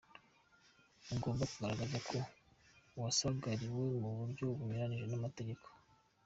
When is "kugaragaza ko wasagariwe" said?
1.51-3.83